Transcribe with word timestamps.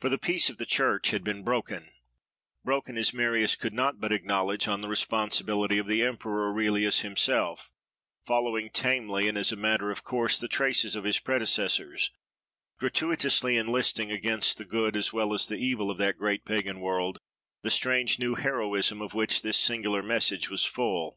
For 0.00 0.08
the 0.08 0.18
"Peace" 0.18 0.50
of 0.50 0.58
the 0.58 0.66
church 0.66 1.12
had 1.12 1.22
been 1.22 1.44
broken—broken, 1.44 2.98
as 2.98 3.14
Marius 3.14 3.54
could 3.54 3.72
not 3.72 4.00
but 4.00 4.10
acknowledge, 4.10 4.66
on 4.66 4.80
the 4.80 4.88
responsibility 4.88 5.78
of 5.78 5.86
the 5.86 6.02
emperor 6.02 6.50
Aurelius 6.50 7.02
himself, 7.02 7.70
following 8.26 8.70
tamely, 8.70 9.28
and 9.28 9.38
as 9.38 9.52
a 9.52 9.56
matter 9.56 9.92
of 9.92 10.02
course, 10.02 10.40
the 10.40 10.48
traces 10.48 10.96
of 10.96 11.04
his 11.04 11.20
predecessors, 11.20 12.10
gratuitously 12.80 13.56
enlisting, 13.56 14.10
against 14.10 14.58
the 14.58 14.64
good 14.64 14.96
as 14.96 15.12
well 15.12 15.32
as 15.32 15.46
the 15.46 15.58
evil 15.64 15.88
of 15.88 15.98
that 15.98 16.18
great 16.18 16.44
pagan 16.44 16.80
world, 16.80 17.20
the 17.62 17.70
strange 17.70 18.18
new 18.18 18.34
heroism 18.34 19.00
of 19.00 19.14
which 19.14 19.40
this 19.40 19.56
singular 19.56 20.02
message 20.02 20.50
was 20.50 20.64
full. 20.64 21.16